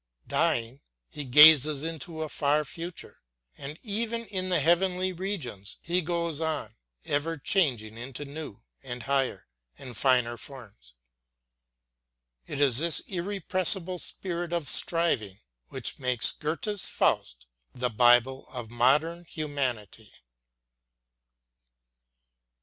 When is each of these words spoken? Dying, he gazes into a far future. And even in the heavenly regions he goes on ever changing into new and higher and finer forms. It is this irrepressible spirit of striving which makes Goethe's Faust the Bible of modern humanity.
Dying, 0.27 0.81
he 1.11 1.25
gazes 1.25 1.83
into 1.83 2.23
a 2.23 2.27
far 2.29 2.65
future. 2.65 3.21
And 3.55 3.77
even 3.83 4.25
in 4.25 4.49
the 4.49 4.59
heavenly 4.59 5.13
regions 5.13 5.77
he 5.79 6.01
goes 6.01 6.41
on 6.41 6.75
ever 7.05 7.37
changing 7.37 7.99
into 7.99 8.25
new 8.25 8.63
and 8.81 9.03
higher 9.03 9.47
and 9.77 9.95
finer 9.95 10.37
forms. 10.37 10.95
It 12.47 12.59
is 12.59 12.79
this 12.79 13.01
irrepressible 13.01 13.99
spirit 13.99 14.51
of 14.53 14.67
striving 14.67 15.39
which 15.69 15.99
makes 15.99 16.31
Goethe's 16.31 16.87
Faust 16.87 17.45
the 17.71 17.91
Bible 17.91 18.47
of 18.47 18.71
modern 18.71 19.25
humanity. 19.25 20.11